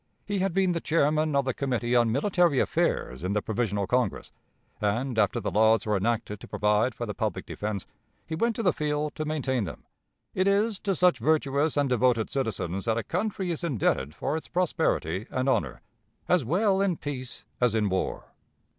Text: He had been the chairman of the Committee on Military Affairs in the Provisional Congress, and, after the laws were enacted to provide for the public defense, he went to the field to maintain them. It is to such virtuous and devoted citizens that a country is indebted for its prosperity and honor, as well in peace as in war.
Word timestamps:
He 0.25 0.39
had 0.39 0.51
been 0.51 0.71
the 0.71 0.81
chairman 0.81 1.35
of 1.35 1.45
the 1.45 1.53
Committee 1.53 1.95
on 1.95 2.11
Military 2.11 2.59
Affairs 2.59 3.23
in 3.23 3.33
the 3.33 3.41
Provisional 3.43 3.85
Congress, 3.85 4.31
and, 4.81 5.19
after 5.19 5.39
the 5.39 5.51
laws 5.51 5.85
were 5.85 5.95
enacted 5.95 6.39
to 6.39 6.47
provide 6.47 6.95
for 6.95 7.05
the 7.05 7.13
public 7.13 7.45
defense, 7.45 7.85
he 8.25 8.33
went 8.33 8.55
to 8.55 8.63
the 8.63 8.73
field 8.73 9.13
to 9.13 9.25
maintain 9.25 9.65
them. 9.65 9.83
It 10.33 10.47
is 10.47 10.79
to 10.79 10.95
such 10.95 11.19
virtuous 11.19 11.77
and 11.77 11.87
devoted 11.87 12.31
citizens 12.31 12.85
that 12.85 12.97
a 12.97 13.03
country 13.03 13.51
is 13.51 13.63
indebted 13.63 14.15
for 14.15 14.35
its 14.35 14.47
prosperity 14.47 15.27
and 15.29 15.47
honor, 15.47 15.83
as 16.27 16.43
well 16.43 16.81
in 16.81 16.97
peace 16.97 17.45
as 17.61 17.75
in 17.75 17.87
war. 17.87 18.33